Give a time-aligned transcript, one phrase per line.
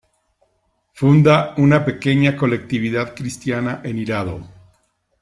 [0.93, 4.49] Funda una pequeña colectividad cristiana en Hirado.